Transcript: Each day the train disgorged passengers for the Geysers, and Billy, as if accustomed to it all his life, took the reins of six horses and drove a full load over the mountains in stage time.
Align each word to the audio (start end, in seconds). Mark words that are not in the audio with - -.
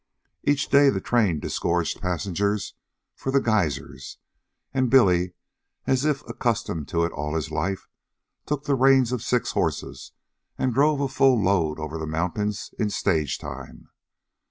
Each 0.41 0.67
day 0.67 0.89
the 0.89 0.99
train 0.99 1.39
disgorged 1.39 2.01
passengers 2.01 2.73
for 3.13 3.31
the 3.31 3.39
Geysers, 3.39 4.17
and 4.73 4.89
Billy, 4.89 5.33
as 5.85 6.05
if 6.05 6.27
accustomed 6.27 6.87
to 6.87 7.03
it 7.05 7.11
all 7.11 7.35
his 7.35 7.51
life, 7.51 7.87
took 8.47 8.63
the 8.63 8.73
reins 8.73 9.11
of 9.11 9.21
six 9.21 9.51
horses 9.51 10.13
and 10.57 10.73
drove 10.73 11.01
a 11.01 11.07
full 11.07 11.39
load 11.39 11.77
over 11.79 11.99
the 11.99 12.07
mountains 12.07 12.73
in 12.79 12.89
stage 12.89 13.37
time. 13.37 13.89